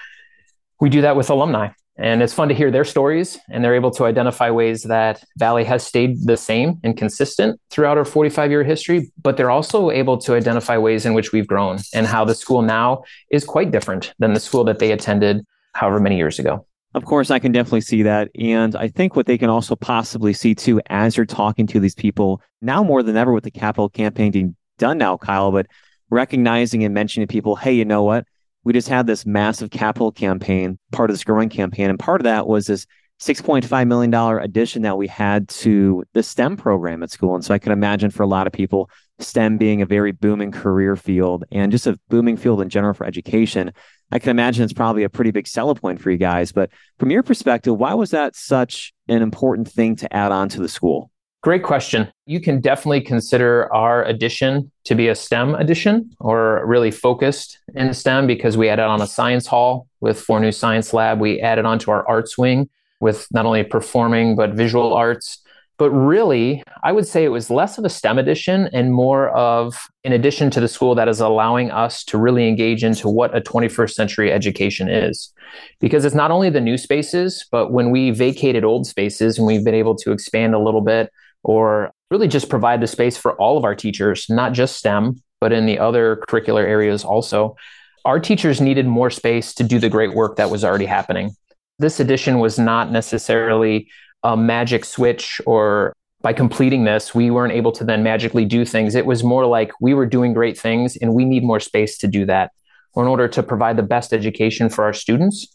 we 0.80 0.88
do 0.88 1.02
that 1.02 1.16
with 1.16 1.30
alumni. 1.30 1.68
And 1.96 2.22
it's 2.22 2.32
fun 2.32 2.48
to 2.48 2.54
hear 2.54 2.72
their 2.72 2.84
stories, 2.84 3.38
and 3.50 3.62
they're 3.62 3.76
able 3.76 3.92
to 3.92 4.04
identify 4.04 4.50
ways 4.50 4.82
that 4.84 5.22
Valley 5.38 5.62
has 5.64 5.86
stayed 5.86 6.26
the 6.26 6.36
same 6.36 6.80
and 6.82 6.96
consistent 6.96 7.60
throughout 7.70 7.96
our 7.98 8.04
45 8.04 8.50
year 8.50 8.64
history, 8.64 9.12
but 9.22 9.36
they're 9.36 9.50
also 9.50 9.90
able 9.90 10.18
to 10.18 10.34
identify 10.34 10.76
ways 10.76 11.06
in 11.06 11.14
which 11.14 11.30
we've 11.30 11.46
grown 11.46 11.78
and 11.94 12.06
how 12.06 12.24
the 12.24 12.34
school 12.34 12.62
now 12.62 13.04
is 13.30 13.44
quite 13.44 13.70
different 13.70 14.12
than 14.18 14.32
the 14.32 14.40
school 14.40 14.64
that 14.64 14.80
they 14.80 14.90
attended 14.90 15.44
however 15.74 16.00
many 16.00 16.16
years 16.16 16.38
ago. 16.38 16.66
Of 16.94 17.04
course, 17.04 17.30
I 17.30 17.40
can 17.40 17.50
definitely 17.52 17.80
see 17.80 18.02
that. 18.04 18.30
And 18.38 18.76
I 18.76 18.88
think 18.88 19.16
what 19.16 19.26
they 19.26 19.36
can 19.36 19.50
also 19.50 19.74
possibly 19.74 20.32
see 20.32 20.54
too, 20.54 20.80
as 20.86 21.16
you're 21.16 21.26
talking 21.26 21.66
to 21.68 21.80
these 21.80 21.94
people 21.94 22.40
now 22.62 22.84
more 22.84 23.02
than 23.02 23.16
ever 23.16 23.32
with 23.32 23.44
the 23.44 23.50
capital 23.50 23.88
campaign 23.88 24.30
being 24.30 24.56
done 24.78 24.98
now, 24.98 25.16
Kyle, 25.16 25.50
but 25.50 25.66
recognizing 26.10 26.84
and 26.84 26.94
mentioning 26.94 27.26
to 27.26 27.32
people, 27.32 27.56
hey, 27.56 27.72
you 27.72 27.84
know 27.84 28.04
what? 28.04 28.26
We 28.64 28.72
just 28.72 28.88
had 28.88 29.06
this 29.06 29.26
massive 29.26 29.70
capital 29.70 30.10
campaign, 30.10 30.78
part 30.90 31.10
of 31.10 31.14
this 31.14 31.24
growing 31.24 31.48
campaign. 31.48 31.90
And 31.90 31.98
part 31.98 32.20
of 32.20 32.24
that 32.24 32.46
was 32.46 32.66
this 32.66 32.86
$6.5 33.20 33.86
million 33.86 34.12
addition 34.42 34.82
that 34.82 34.98
we 34.98 35.06
had 35.06 35.48
to 35.48 36.04
the 36.14 36.22
STEM 36.22 36.56
program 36.56 37.02
at 37.02 37.10
school. 37.10 37.34
And 37.34 37.44
so 37.44 37.54
I 37.54 37.58
can 37.58 37.72
imagine 37.72 38.10
for 38.10 38.22
a 38.22 38.28
lot 38.28 38.46
of 38.46 38.52
people, 38.52 38.90
STEM 39.20 39.58
being 39.58 39.80
a 39.80 39.86
very 39.86 40.12
booming 40.12 40.50
career 40.50 40.96
field 40.96 41.44
and 41.52 41.70
just 41.70 41.86
a 41.86 41.98
booming 42.08 42.36
field 42.36 42.60
in 42.60 42.68
general 42.68 42.94
for 42.94 43.06
education. 43.06 43.72
I 44.10 44.18
can 44.18 44.30
imagine 44.30 44.64
it's 44.64 44.72
probably 44.72 45.04
a 45.04 45.08
pretty 45.08 45.30
big 45.30 45.46
seller 45.46 45.74
point 45.74 46.00
for 46.00 46.10
you 46.10 46.16
guys. 46.16 46.52
But 46.52 46.70
from 46.98 47.10
your 47.10 47.22
perspective, 47.22 47.76
why 47.76 47.94
was 47.94 48.10
that 48.10 48.34
such 48.34 48.92
an 49.08 49.22
important 49.22 49.68
thing 49.68 49.96
to 49.96 50.12
add 50.12 50.32
on 50.32 50.48
to 50.50 50.60
the 50.60 50.68
school? 50.68 51.10
Great 51.44 51.62
question. 51.62 52.10
You 52.24 52.40
can 52.40 52.58
definitely 52.58 53.02
consider 53.02 53.70
our 53.70 54.02
addition 54.04 54.72
to 54.84 54.94
be 54.94 55.08
a 55.08 55.14
STEM 55.14 55.54
addition 55.56 56.10
or 56.18 56.64
really 56.64 56.90
focused 56.90 57.58
in 57.74 57.92
STEM 57.92 58.26
because 58.26 58.56
we 58.56 58.70
added 58.70 58.86
on 58.86 59.02
a 59.02 59.06
science 59.06 59.46
hall 59.46 59.86
with 60.00 60.18
four 60.18 60.40
new 60.40 60.52
science 60.52 60.94
lab. 60.94 61.20
We 61.20 61.42
added 61.42 61.66
on 61.66 61.78
to 61.80 61.90
our 61.90 62.08
arts 62.08 62.38
wing 62.38 62.70
with 63.00 63.26
not 63.30 63.44
only 63.44 63.62
performing 63.62 64.36
but 64.36 64.54
visual 64.54 64.94
arts 64.94 65.42
But 65.76 65.90
really, 65.90 66.62
I 66.82 66.92
would 66.92 67.06
say 67.06 67.24
it 67.24 67.28
was 67.28 67.50
less 67.50 67.76
of 67.78 67.84
a 67.84 67.90
STEM 67.90 68.18
edition 68.18 68.70
and 68.72 68.94
more 68.94 69.28
of 69.30 69.76
an 70.04 70.12
addition 70.12 70.48
to 70.52 70.60
the 70.60 70.68
school 70.68 70.94
that 70.94 71.08
is 71.08 71.20
allowing 71.20 71.70
us 71.70 72.04
to 72.04 72.16
really 72.16 72.48
engage 72.48 72.84
into 72.84 73.08
what 73.08 73.36
a 73.36 73.40
21st 73.40 73.90
century 73.90 74.32
education 74.32 74.88
is. 74.88 75.32
Because 75.80 76.04
it's 76.04 76.14
not 76.14 76.30
only 76.30 76.48
the 76.48 76.60
new 76.60 76.78
spaces, 76.78 77.44
but 77.50 77.70
when 77.72 77.90
we 77.90 78.12
vacated 78.12 78.64
old 78.64 78.86
spaces 78.86 79.36
and 79.36 79.46
we've 79.46 79.64
been 79.64 79.74
able 79.74 79.96
to 79.96 80.12
expand 80.12 80.54
a 80.54 80.60
little 80.60 80.80
bit 80.80 81.10
or 81.44 81.92
really 82.10 82.28
just 82.28 82.48
provide 82.48 82.80
the 82.80 82.86
space 82.86 83.16
for 83.16 83.34
all 83.34 83.56
of 83.56 83.64
our 83.64 83.74
teachers, 83.74 84.26
not 84.28 84.52
just 84.52 84.76
STEM, 84.76 85.22
but 85.40 85.52
in 85.52 85.66
the 85.66 85.78
other 85.78 86.22
curricular 86.28 86.64
areas 86.64 87.04
also, 87.04 87.56
our 88.04 88.18
teachers 88.18 88.60
needed 88.60 88.86
more 88.86 89.10
space 89.10 89.54
to 89.54 89.64
do 89.64 89.78
the 89.78 89.88
great 89.88 90.14
work 90.14 90.36
that 90.36 90.50
was 90.50 90.64
already 90.64 90.86
happening. 90.86 91.30
This 91.78 92.00
edition 92.00 92.38
was 92.38 92.58
not 92.58 92.90
necessarily 92.90 93.88
a 94.22 94.36
magic 94.36 94.84
switch 94.84 95.40
or 95.46 95.92
by 96.24 96.32
completing 96.32 96.84
this, 96.84 97.14
we 97.14 97.30
weren't 97.30 97.52
able 97.52 97.70
to 97.72 97.84
then 97.84 98.02
magically 98.02 98.46
do 98.46 98.64
things. 98.64 98.94
It 98.94 99.04
was 99.04 99.22
more 99.22 99.44
like 99.44 99.70
we 99.78 99.92
were 99.92 100.06
doing 100.06 100.32
great 100.32 100.58
things 100.58 100.96
and 100.96 101.12
we 101.12 101.26
need 101.26 101.44
more 101.44 101.60
space 101.60 101.98
to 101.98 102.08
do 102.08 102.24
that. 102.24 102.50
Or 102.94 103.02
in 103.02 103.10
order 103.10 103.28
to 103.28 103.42
provide 103.42 103.76
the 103.76 103.82
best 103.82 104.14
education 104.14 104.70
for 104.70 104.84
our 104.84 104.94
students, 104.94 105.53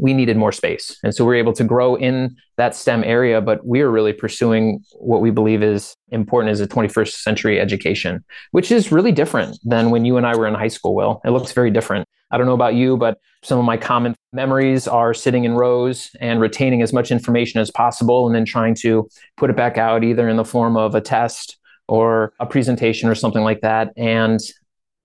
we 0.00 0.14
needed 0.14 0.36
more 0.36 0.52
space. 0.52 0.98
And 1.02 1.14
so 1.14 1.24
we 1.24 1.34
are 1.34 1.38
able 1.38 1.52
to 1.52 1.64
grow 1.64 1.94
in 1.94 2.36
that 2.56 2.74
STEM 2.74 3.04
area, 3.04 3.40
but 3.40 3.64
we 3.66 3.82
are 3.82 3.90
really 3.90 4.12
pursuing 4.12 4.82
what 4.94 5.20
we 5.20 5.30
believe 5.30 5.62
is 5.62 5.94
important 6.08 6.50
as 6.50 6.60
a 6.60 6.66
21st 6.66 7.12
century 7.12 7.60
education, 7.60 8.24
which 8.52 8.72
is 8.72 8.90
really 8.90 9.12
different 9.12 9.58
than 9.64 9.90
when 9.90 10.04
you 10.04 10.16
and 10.16 10.26
I 10.26 10.34
were 10.36 10.46
in 10.46 10.54
high 10.54 10.68
school, 10.68 10.94
Will. 10.94 11.20
It 11.24 11.30
looks 11.30 11.52
very 11.52 11.70
different. 11.70 12.08
I 12.30 12.38
don't 12.38 12.46
know 12.46 12.54
about 12.54 12.74
you, 12.74 12.96
but 12.96 13.18
some 13.42 13.58
of 13.58 13.64
my 13.64 13.76
common 13.76 14.14
memories 14.32 14.88
are 14.88 15.12
sitting 15.12 15.44
in 15.44 15.54
rows 15.54 16.10
and 16.20 16.40
retaining 16.40 16.80
as 16.80 16.92
much 16.92 17.10
information 17.10 17.60
as 17.60 17.70
possible 17.70 18.26
and 18.26 18.34
then 18.34 18.44
trying 18.44 18.74
to 18.76 19.08
put 19.36 19.50
it 19.50 19.56
back 19.56 19.76
out 19.76 20.02
either 20.02 20.28
in 20.28 20.36
the 20.36 20.44
form 20.44 20.76
of 20.76 20.94
a 20.94 21.00
test 21.00 21.58
or 21.88 22.32
a 22.40 22.46
presentation 22.46 23.08
or 23.08 23.14
something 23.14 23.42
like 23.42 23.60
that. 23.62 23.92
And 23.96 24.40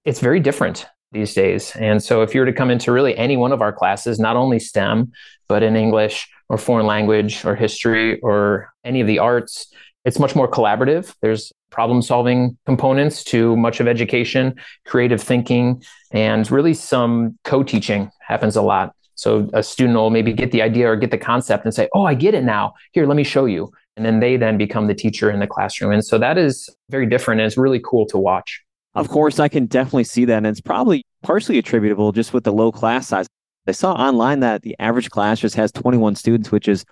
it's 0.05 0.19
very 0.19 0.39
different 0.39 0.85
these 1.15 1.33
days. 1.33 1.75
And 1.77 2.03
so 2.03 2.21
if 2.21 2.35
you 2.35 2.41
were 2.41 2.45
to 2.45 2.53
come 2.53 2.69
into 2.69 2.91
really 2.91 3.17
any 3.17 3.37
one 3.37 3.51
of 3.51 3.61
our 3.61 3.73
classes, 3.73 4.19
not 4.19 4.35
only 4.35 4.59
STEM, 4.59 5.11
but 5.47 5.63
in 5.63 5.75
English 5.75 6.27
or 6.49 6.57
foreign 6.57 6.85
language 6.85 7.43
or 7.45 7.55
history 7.55 8.19
or 8.19 8.69
any 8.83 9.01
of 9.01 9.07
the 9.07 9.17
arts, 9.17 9.73
it's 10.03 10.19
much 10.19 10.35
more 10.35 10.49
collaborative. 10.49 11.15
There's 11.21 11.51
problem 11.71 12.01
solving 12.01 12.57
components 12.65 13.23
to 13.25 13.55
much 13.57 13.79
of 13.79 13.87
education, 13.87 14.55
creative 14.85 15.21
thinking, 15.21 15.83
and 16.11 16.49
really 16.51 16.73
some 16.73 17.37
co 17.43 17.63
teaching 17.63 18.11
happens 18.19 18.55
a 18.55 18.61
lot. 18.61 18.93
So 19.15 19.49
a 19.53 19.63
student 19.63 19.97
will 19.97 20.09
maybe 20.09 20.33
get 20.33 20.51
the 20.51 20.61
idea 20.61 20.89
or 20.89 20.95
get 20.95 21.11
the 21.11 21.17
concept 21.17 21.65
and 21.65 21.73
say, 21.73 21.87
Oh, 21.93 22.03
I 22.03 22.13
get 22.13 22.33
it 22.33 22.43
now. 22.43 22.73
Here, 22.91 23.07
let 23.07 23.15
me 23.15 23.23
show 23.23 23.45
you. 23.45 23.71
And 23.95 24.05
then 24.05 24.19
they 24.19 24.35
then 24.35 24.57
become 24.57 24.87
the 24.87 24.93
teacher 24.93 25.31
in 25.31 25.39
the 25.39 25.47
classroom. 25.47 25.93
And 25.93 26.05
so 26.05 26.17
that 26.17 26.37
is 26.37 26.69
very 26.89 27.05
different 27.05 27.39
and 27.39 27.47
it's 27.47 27.57
really 27.57 27.79
cool 27.79 28.05
to 28.07 28.17
watch. 28.17 28.64
Of 28.95 29.09
course, 29.09 29.39
I 29.39 29.49
can 29.49 29.65
definitely 29.65 30.05
see 30.05 30.25
that. 30.25 30.37
And 30.37 30.47
it's 30.47 30.61
probably 30.61 31.03
partially 31.21 31.57
attributable 31.57 32.11
just 32.11 32.33
with 32.33 32.45
the 32.45 32.53
low 32.53 32.71
class 32.71 33.07
size. 33.07 33.27
I 33.67 33.71
saw 33.71 33.93
online 33.93 34.39
that 34.41 34.61
the 34.61 34.75
average 34.79 35.09
class 35.09 35.39
just 35.39 35.55
has 35.55 35.71
21 35.71 36.15
students, 36.15 36.51
which 36.51 36.67
is 36.67 36.83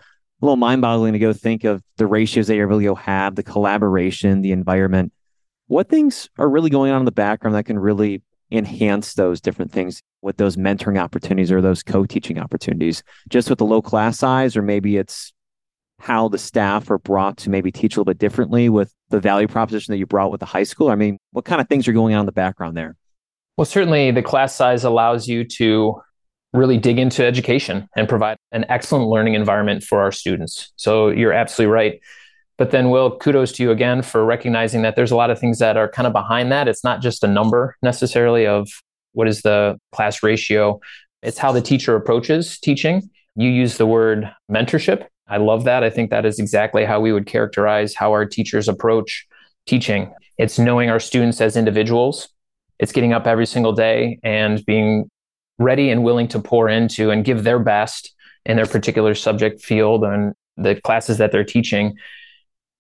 a 0.42 0.46
little 0.46 0.58
mind 0.58 0.82
boggling 0.82 1.14
to 1.14 1.20
go 1.20 1.32
think 1.32 1.64
of 1.64 1.82
the 1.98 2.08
ratios 2.08 2.48
that 2.48 2.56
really 2.66 2.94
have, 2.94 3.36
the 3.36 3.44
collaboration, 3.44 4.42
the 4.42 4.52
environment. 4.52 5.14
What 5.68 5.88
things 5.88 6.30
are 6.38 6.50
really 6.50 6.70
going 6.70 6.92
on 6.92 7.00
in 7.00 7.06
the 7.06 7.12
background 7.12 7.56
that 7.56 7.66
can 7.66 7.80
really 7.80 8.22
enhance 8.52 9.14
those 9.14 9.40
different 9.40 9.72
things 9.72 10.02
with 10.22 10.38
those 10.38 10.58
mentoring 10.58 11.00
opportunities 11.00 11.52
or 11.52 11.62
those 11.62 11.84
co 11.84 12.06
teaching 12.06 12.40
opportunities, 12.40 13.04
just 13.30 13.50
with 13.50 13.60
the 13.60 13.66
low 13.66 13.82
class 13.82 14.18
size, 14.18 14.58
or 14.58 14.62
maybe 14.62 14.98
it's 14.98 15.32
how 16.04 16.28
the 16.28 16.38
staff 16.38 16.92
are 16.92 16.98
brought 16.98 17.38
to 17.38 17.50
maybe 17.50 17.72
teach 17.72 17.96
a 17.96 18.00
little 18.00 18.12
bit 18.12 18.18
differently 18.18 18.68
with 18.68 18.94
the 19.08 19.22
value 19.22 19.48
proposition 19.48 19.94
that 19.94 19.98
you 19.98 20.06
brought 20.06 20.32
with 20.32 20.42
the 20.42 20.46
high 20.46 20.64
school? 20.64 20.90
I 20.90 20.96
mean, 20.96 21.18
what 21.32 21.46
kind 21.46 21.62
of 21.62 21.70
things 21.70 21.88
are 21.88 21.94
going 21.94 22.14
on 22.14 22.20
in 22.20 22.26
the 22.26 22.34
background 22.34 22.76
there? 22.76 22.98
Well, 23.56 23.64
certainly 23.64 24.12
the 24.12 24.22
class 24.22 24.54
size 24.54 24.84
allows 24.84 25.30
you 25.30 25.46
to 25.46 26.02
really 26.52 26.78
dig 26.78 27.00
into 27.00 27.24
education 27.24 27.88
and 27.96 28.10
provide 28.10 28.36
an 28.52 28.66
excellent 28.68 29.08
learning 29.08 29.36
environment 29.36 29.82
for 29.82 30.02
our 30.02 30.12
students. 30.12 30.74
So 30.76 31.08
you're 31.08 31.32
absolutely 31.32 31.72
right. 31.72 32.02
But 32.58 32.72
then, 32.72 32.90
Will, 32.90 33.18
kudos 33.18 33.54
to 33.54 33.64
you 33.64 33.72
again 33.72 34.02
for 34.02 34.26
recognizing 34.26 34.82
that 34.82 34.98
there's 34.98 35.12
a 35.12 35.16
lot 35.16 35.30
of 35.30 35.40
things 35.40 35.60
that 35.60 35.78
are 35.78 35.88
kind 35.88 36.06
of 36.06 36.12
behind 36.12 36.52
that. 36.52 36.68
It's 36.68 36.84
not 36.84 37.02
just 37.02 37.24
a 37.24 37.28
number 37.28 37.78
necessarily 37.82 38.46
of 38.46 38.68
what 39.14 39.30
is 39.30 39.42
the 39.42 39.80
class 39.94 40.22
ratio, 40.22 40.82
it's 41.22 41.38
how 41.38 41.54
the 41.54 41.62
teacher 41.62 41.96
approaches 41.96 42.60
teaching. 42.60 43.10
You 43.38 43.50
use 43.50 43.78
the 43.78 43.88
word 43.88 44.30
mentorship. 44.52 45.08
I 45.34 45.38
love 45.38 45.64
that. 45.64 45.84
I 45.84 45.90
think 45.90 46.12
that 46.12 46.28
is 46.28 46.38
exactly 46.38 46.86
how 46.86 47.00
we 47.00 47.12
would 47.12 47.26
characterize 47.26 47.96
how 47.96 48.12
our 48.12 48.24
teachers 48.24 48.68
approach 48.68 49.26
teaching. 49.66 50.14
It's 50.38 50.60
knowing 50.60 50.92
our 50.92 51.00
students 51.00 51.42
as 51.42 51.58
individuals. 51.58 52.30
It's 52.78 52.92
getting 52.92 53.14
up 53.14 53.26
every 53.26 53.48
single 53.48 53.74
day 53.74 54.20
and 54.22 54.64
being 54.64 55.10
ready 55.58 55.90
and 55.90 56.04
willing 56.04 56.28
to 56.28 56.40
pour 56.40 56.70
into 56.70 57.10
and 57.10 57.26
give 57.26 57.44
their 57.44 57.58
best 57.58 58.14
in 58.46 58.58
their 58.58 58.68
particular 58.68 59.16
subject 59.16 59.60
field 59.60 60.04
and 60.04 60.36
the 60.56 60.80
classes 60.82 61.18
that 61.18 61.32
they're 61.32 61.44
teaching 61.44 61.96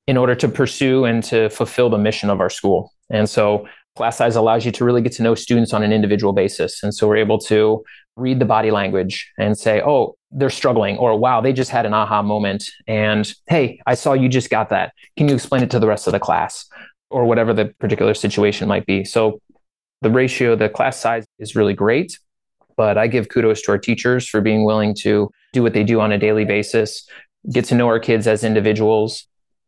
in 0.05 0.15
order 0.15 0.35
to 0.35 0.47
pursue 0.47 1.05
and 1.05 1.23
to 1.23 1.49
fulfill 1.49 1.89
the 1.89 1.97
mission 1.97 2.29
of 2.29 2.39
our 2.39 2.51
school. 2.51 2.93
And 3.09 3.27
so 3.27 3.67
class 3.95 4.17
size 4.17 4.35
allows 4.35 4.65
you 4.65 4.71
to 4.71 4.85
really 4.85 5.01
get 5.01 5.11
to 5.13 5.23
know 5.23 5.35
students 5.35 5.73
on 5.73 5.83
an 5.83 5.93
individual 5.93 6.33
basis. 6.33 6.81
And 6.83 6.93
so 6.93 7.07
we're 7.07 7.17
able 7.17 7.39
to 7.39 7.83
read 8.15 8.39
the 8.39 8.45
body 8.45 8.71
language 8.71 9.31
and 9.37 9.57
say, 9.57 9.81
oh, 9.81 10.15
they're 10.31 10.49
struggling, 10.49 10.97
or 10.97 11.17
wow, 11.17 11.41
they 11.41 11.53
just 11.53 11.69
had 11.69 11.85
an 11.85 11.93
aha 11.93 12.21
moment. 12.21 12.69
And 12.87 13.31
hey, 13.47 13.79
I 13.85 13.93
saw 13.93 14.13
you 14.13 14.29
just 14.29 14.49
got 14.49 14.69
that. 14.69 14.93
Can 15.17 15.27
you 15.27 15.35
explain 15.35 15.61
it 15.63 15.71
to 15.71 15.79
the 15.79 15.87
rest 15.87 16.07
of 16.07 16.13
the 16.13 16.19
class? 16.19 16.65
Or 17.09 17.25
whatever 17.25 17.53
the 17.53 17.65
particular 17.65 18.15
situation 18.15 18.67
might 18.67 18.87
be. 18.87 19.03
So 19.03 19.39
the 20.01 20.09
ratio, 20.09 20.55
the 20.55 20.67
class 20.67 20.99
size 20.99 21.25
is 21.37 21.55
really 21.55 21.75
great. 21.75 22.17
But 22.75 22.97
I 22.97 23.05
give 23.05 23.29
kudos 23.29 23.61
to 23.63 23.71
our 23.71 23.77
teachers 23.77 24.27
for 24.27 24.41
being 24.41 24.65
willing 24.65 24.95
to 25.01 25.29
do 25.51 25.61
what 25.61 25.73
they 25.73 25.83
do 25.83 26.01
on 26.01 26.11
a 26.11 26.17
daily 26.17 26.43
basis, 26.43 27.07
get 27.51 27.65
to 27.65 27.75
know 27.75 27.85
our 27.85 27.99
kids 27.99 28.25
as 28.25 28.43
individuals, 28.43 29.27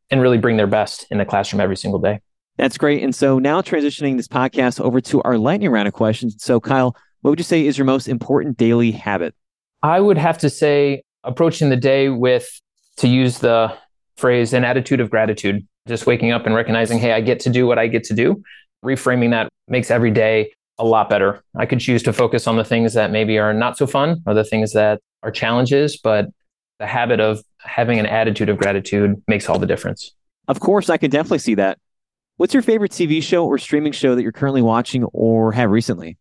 and 0.10 0.22
really 0.22 0.39
bring 0.39 0.58
their 0.58 0.65
best 0.65 1.05
in 1.12 1.20
the 1.20 1.25
classroom 1.25 1.62
every 1.62 1.77
single 1.77 2.00
day. 2.00 2.20
That's 2.57 2.77
great. 2.77 3.03
And 3.03 3.13
so 3.13 3.39
now 3.39 3.62
transitioning 3.62 4.17
this 4.17 4.27
podcast 4.27 4.79
over 4.79 5.01
to 5.01 5.21
our 5.24 5.38
lightning 5.38 5.69
round 5.69 5.88
of 5.88 5.93
questions. 5.93 6.35
So, 6.39 6.59
Kyle, 6.59 6.95
what 7.21 7.31
would 7.31 7.39
you 7.39 7.43
say 7.43 7.65
is 7.65 7.77
your 7.77 7.85
most 7.85 8.07
important 8.07 8.57
daily 8.57 8.91
habit? 8.91 9.35
I 9.83 10.00
would 10.00 10.17
have 10.17 10.38
to 10.39 10.50
say 10.50 11.03
approaching 11.24 11.69
the 11.69 11.75
day 11.75 12.09
with, 12.09 12.50
to 12.97 13.07
use 13.07 13.39
the 13.39 13.75
phrase, 14.15 14.53
an 14.53 14.63
attitude 14.63 15.00
of 15.00 15.09
gratitude. 15.09 15.67
Just 15.88 16.07
waking 16.07 16.31
up 16.31 16.45
and 16.45 16.55
recognizing, 16.55 16.97
hey, 16.97 17.12
I 17.12 17.21
get 17.21 17.39
to 17.41 17.50
do 17.50 17.67
what 17.67 17.77
I 17.77 17.88
get 17.88 18.03
to 18.05 18.13
do. 18.13 18.41
Reframing 18.83 19.31
that 19.31 19.50
makes 19.67 19.91
every 19.91 20.12
day 20.12 20.51
a 20.77 20.85
lot 20.85 21.09
better. 21.09 21.43
I 21.55 21.65
could 21.65 21.79
choose 21.79 22.03
to 22.03 22.13
focus 22.13 22.47
on 22.47 22.57
the 22.57 22.63
things 22.63 22.93
that 22.93 23.12
maybe 23.12 23.38
are 23.38 23.53
not 23.53 23.77
so 23.77 23.85
fun 23.85 24.21
or 24.25 24.33
the 24.33 24.43
things 24.43 24.74
that 24.74 25.00
are 25.24 25.31
challenges, 25.31 25.97
but 25.97 26.27
the 26.79 26.88
habit 26.88 27.19
of 27.19 27.41
having 27.59 28.00
an 28.00 28.05
attitude 28.05 28.50
of 28.50 28.57
gratitude 28.57 29.21
makes 29.27 29.50
all 29.50 29.59
the 29.59 29.65
difference. 29.65 30.12
Of 30.47 30.59
course, 30.59 30.89
I 30.89 30.97
can 30.97 31.09
definitely 31.09 31.39
see 31.39 31.55
that. 31.55 31.79
What's 32.38 32.54
your 32.54 32.63
favorite 32.63 32.92
TV 32.92 33.24
show 33.24 33.46
or 33.46 33.58
streaming 33.58 33.94
show 33.94 34.13
that 34.13 34.22
you're 34.22 34.34
currently 34.34 34.62
watching 34.62 35.06
or 35.13 35.54
have 35.54 35.72
recently? 35.72 36.18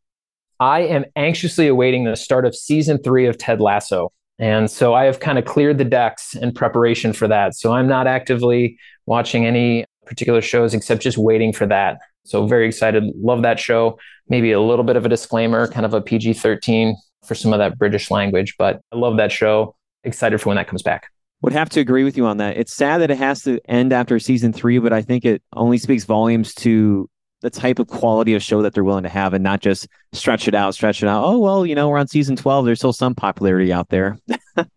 I 0.60 0.82
am 0.82 1.04
anxiously 1.16 1.66
awaiting 1.66 2.04
the 2.04 2.14
start 2.14 2.46
of 2.46 2.54
season 2.54 2.98
three 3.02 3.26
of 3.26 3.36
Ted 3.36 3.60
Lasso. 3.60 4.12
And 4.38 4.70
so 4.70 4.94
I 4.94 5.06
have 5.06 5.18
kind 5.18 5.40
of 5.40 5.44
cleared 5.44 5.78
the 5.78 5.84
decks 5.84 6.36
in 6.36 6.52
preparation 6.52 7.14
for 7.14 7.26
that. 7.26 7.56
So 7.56 7.72
I'm 7.72 7.88
not 7.88 8.06
actively 8.06 8.78
watching 9.06 9.44
any 9.44 9.86
particular 10.06 10.40
shows 10.40 10.72
except 10.72 11.02
just 11.02 11.18
waiting 11.18 11.52
for 11.52 11.66
that. 11.66 11.98
So 12.24 12.46
very 12.46 12.68
excited. 12.68 13.02
Love 13.16 13.42
that 13.42 13.58
show. 13.58 13.98
Maybe 14.28 14.52
a 14.52 14.60
little 14.60 14.84
bit 14.84 14.94
of 14.94 15.04
a 15.04 15.08
disclaimer, 15.08 15.66
kind 15.66 15.84
of 15.84 15.94
a 15.94 16.00
PG 16.00 16.34
13 16.34 16.96
for 17.26 17.34
some 17.34 17.52
of 17.52 17.58
that 17.58 17.76
British 17.76 18.12
language, 18.12 18.54
but 18.56 18.80
I 18.92 18.96
love 18.96 19.16
that 19.16 19.32
show. 19.32 19.74
Excited 20.04 20.40
for 20.40 20.50
when 20.50 20.56
that 20.58 20.68
comes 20.68 20.82
back. 20.82 21.08
Would 21.44 21.52
have 21.52 21.68
to 21.70 21.80
agree 21.80 22.04
with 22.04 22.16
you 22.16 22.24
on 22.24 22.38
that. 22.38 22.56
It's 22.56 22.72
sad 22.72 23.02
that 23.02 23.10
it 23.10 23.18
has 23.18 23.42
to 23.42 23.60
end 23.68 23.92
after 23.92 24.18
season 24.18 24.54
three, 24.54 24.78
but 24.78 24.94
I 24.94 25.02
think 25.02 25.26
it 25.26 25.42
only 25.52 25.76
speaks 25.76 26.04
volumes 26.04 26.54
to 26.54 27.06
the 27.42 27.50
type 27.50 27.78
of 27.78 27.86
quality 27.86 28.32
of 28.32 28.42
show 28.42 28.62
that 28.62 28.72
they're 28.72 28.82
willing 28.82 29.02
to 29.02 29.10
have 29.10 29.34
and 29.34 29.44
not 29.44 29.60
just 29.60 29.86
stretch 30.14 30.48
it 30.48 30.54
out, 30.54 30.72
stretch 30.72 31.02
it 31.02 31.06
out. 31.06 31.22
Oh, 31.22 31.38
well, 31.38 31.66
you 31.66 31.74
know, 31.74 31.90
we're 31.90 31.98
on 31.98 32.08
season 32.08 32.34
12. 32.34 32.64
There's 32.64 32.78
still 32.78 32.94
some 32.94 33.14
popularity 33.14 33.74
out 33.74 33.90
there. 33.90 34.16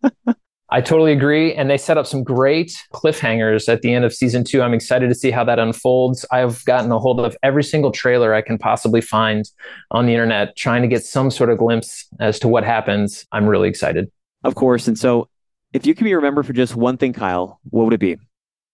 I 0.68 0.82
totally 0.82 1.12
agree. 1.12 1.54
And 1.54 1.70
they 1.70 1.78
set 1.78 1.96
up 1.96 2.06
some 2.06 2.22
great 2.22 2.76
cliffhangers 2.92 3.66
at 3.72 3.80
the 3.80 3.94
end 3.94 4.04
of 4.04 4.12
season 4.12 4.44
two. 4.44 4.60
I'm 4.60 4.74
excited 4.74 5.08
to 5.08 5.14
see 5.14 5.30
how 5.30 5.44
that 5.44 5.58
unfolds. 5.58 6.26
I've 6.30 6.62
gotten 6.66 6.92
a 6.92 6.98
hold 6.98 7.18
of 7.20 7.34
every 7.42 7.64
single 7.64 7.92
trailer 7.92 8.34
I 8.34 8.42
can 8.42 8.58
possibly 8.58 9.00
find 9.00 9.48
on 9.90 10.04
the 10.04 10.12
internet, 10.12 10.54
trying 10.54 10.82
to 10.82 10.88
get 10.88 11.02
some 11.02 11.30
sort 11.30 11.48
of 11.48 11.56
glimpse 11.56 12.06
as 12.20 12.38
to 12.40 12.48
what 12.48 12.64
happens. 12.64 13.24
I'm 13.32 13.46
really 13.46 13.70
excited. 13.70 14.12
Of 14.44 14.54
course. 14.54 14.86
And 14.86 14.98
so, 14.98 15.30
if 15.72 15.86
you 15.86 15.94
could 15.94 16.04
be 16.04 16.14
remembered 16.14 16.46
for 16.46 16.52
just 16.52 16.76
one 16.76 16.96
thing, 16.96 17.12
Kyle, 17.12 17.60
what 17.70 17.84
would 17.84 17.94
it 17.94 18.00
be? 18.00 18.16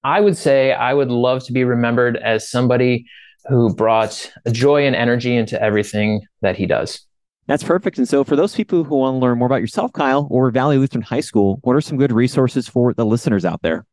I 0.04 0.20
would 0.20 0.36
say 0.36 0.72
I 0.72 0.94
would 0.94 1.10
love 1.10 1.44
to 1.44 1.52
be 1.52 1.64
remembered 1.64 2.16
as 2.16 2.48
somebody 2.48 3.06
who 3.46 3.74
brought 3.74 4.30
joy 4.52 4.86
and 4.86 4.94
energy 4.94 5.36
into 5.36 5.60
everything 5.60 6.22
that 6.42 6.56
he 6.56 6.66
does. 6.66 7.00
That's 7.46 7.62
perfect. 7.62 7.98
And 7.98 8.08
so, 8.08 8.24
for 8.24 8.36
those 8.36 8.54
people 8.54 8.84
who 8.84 8.96
want 8.96 9.16
to 9.16 9.18
learn 9.18 9.38
more 9.38 9.46
about 9.46 9.60
yourself, 9.60 9.92
Kyle, 9.92 10.26
or 10.30 10.50
Valley 10.50 10.78
Lutheran 10.78 11.02
High 11.02 11.20
School, 11.20 11.58
what 11.62 11.76
are 11.76 11.80
some 11.80 11.98
good 11.98 12.12
resources 12.12 12.68
for 12.68 12.94
the 12.94 13.04
listeners 13.04 13.44
out 13.44 13.60
there? 13.62 13.84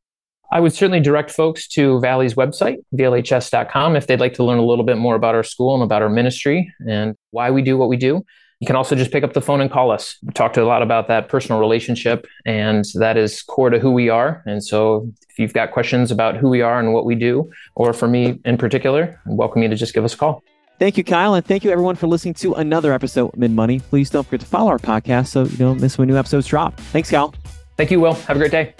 I 0.53 0.59
would 0.59 0.73
certainly 0.73 0.99
direct 0.99 1.31
folks 1.31 1.67
to 1.69 1.99
Valley's 2.01 2.33
website, 2.33 2.77
vlhs.com, 2.93 3.95
if 3.95 4.07
they'd 4.07 4.19
like 4.19 4.33
to 4.33 4.43
learn 4.43 4.59
a 4.59 4.65
little 4.65 4.83
bit 4.83 4.97
more 4.97 5.15
about 5.15 5.33
our 5.33 5.43
school 5.43 5.73
and 5.73 5.83
about 5.83 6.01
our 6.01 6.09
ministry 6.09 6.73
and 6.87 7.15
why 7.31 7.51
we 7.51 7.61
do 7.61 7.77
what 7.77 7.87
we 7.87 7.95
do. 7.95 8.23
You 8.61 8.67
can 8.67 8.75
also 8.75 8.95
just 8.95 9.11
pick 9.11 9.23
up 9.23 9.33
the 9.33 9.41
phone 9.41 9.59
and 9.59 9.71
call 9.71 9.89
us. 9.89 10.19
We 10.23 10.33
talked 10.33 10.55
a 10.55 10.63
lot 10.63 10.83
about 10.83 11.07
that 11.07 11.29
personal 11.29 11.59
relationship, 11.59 12.27
and 12.45 12.85
that 12.93 13.17
is 13.17 13.41
core 13.41 13.71
to 13.71 13.79
who 13.79 13.91
we 13.91 14.07
are. 14.07 14.43
And 14.45 14.63
so, 14.63 15.11
if 15.31 15.39
you've 15.39 15.53
got 15.53 15.71
questions 15.71 16.11
about 16.11 16.37
who 16.37 16.47
we 16.47 16.61
are 16.61 16.79
and 16.79 16.93
what 16.93 17.03
we 17.03 17.15
do, 17.15 17.49
or 17.73 17.91
for 17.91 18.07
me 18.07 18.39
in 18.45 18.59
particular, 18.59 19.19
I 19.25 19.31
welcome 19.31 19.63
you 19.63 19.69
to 19.69 19.75
just 19.75 19.95
give 19.95 20.05
us 20.05 20.13
a 20.13 20.17
call. 20.17 20.43
Thank 20.77 20.95
you, 20.95 21.03
Kyle, 21.03 21.33
and 21.33 21.43
thank 21.43 21.63
you 21.63 21.71
everyone 21.71 21.95
for 21.95 22.05
listening 22.05 22.35
to 22.35 22.53
another 22.53 22.93
episode 22.93 23.33
of 23.33 23.39
Mitten 23.39 23.55
Money. 23.55 23.79
Please 23.79 24.11
don't 24.11 24.25
forget 24.25 24.41
to 24.41 24.45
follow 24.45 24.69
our 24.69 24.77
podcast 24.77 25.29
so 25.29 25.43
you 25.43 25.57
don't 25.57 25.81
miss 25.81 25.97
when 25.97 26.07
new 26.07 26.17
episodes 26.17 26.45
drop. 26.45 26.79
Thanks, 26.79 27.09
Kyle. 27.09 27.33
Thank 27.77 27.89
you, 27.89 27.99
Will. 27.99 28.13
Have 28.13 28.35
a 28.35 28.39
great 28.39 28.51
day. 28.51 28.75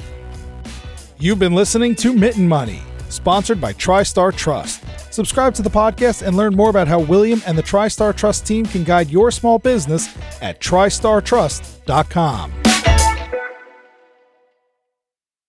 You've 1.17 1.39
been 1.39 1.55
listening 1.55 1.95
to 1.95 2.13
Mitten 2.13 2.47
Money, 2.47 2.83
sponsored 3.09 3.59
by 3.59 3.73
TriStar 3.73 4.35
Trust. 4.35 4.83
Subscribe 5.11 5.53
to 5.55 5.61
the 5.61 5.69
podcast 5.69 6.25
and 6.25 6.35
learn 6.35 6.55
more 6.55 6.69
about 6.69 6.87
how 6.87 6.99
William 6.99 7.41
and 7.45 7.57
the 7.57 7.63
TriStar 7.63 8.15
Trust 8.15 8.47
team 8.47 8.65
can 8.65 8.83
guide 8.83 9.09
your 9.09 9.29
small 9.29 9.59
business 9.59 10.17
at 10.41 10.59
tristartrust.com. 10.59 12.70